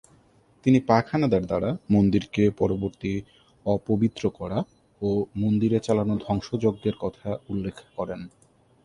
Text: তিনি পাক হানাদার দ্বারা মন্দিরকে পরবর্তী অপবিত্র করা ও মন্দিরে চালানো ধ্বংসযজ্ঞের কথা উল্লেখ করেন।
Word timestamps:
তিনি 0.65 0.79
পাক 0.87 1.03
হানাদার 1.11 1.43
দ্বারা 1.45 1.69
মন্দিরকে 1.89 2.43
পরবর্তী 2.59 3.11
অপবিত্র 3.65 4.23
করা 4.39 4.59
ও 5.01 5.09
মন্দিরে 5.35 5.79
চালানো 5.79 6.13
ধ্বংসযজ্ঞের 6.25 6.95
কথা 6.99 7.29
উল্লেখ 7.49 7.75
করেন। 7.97 8.21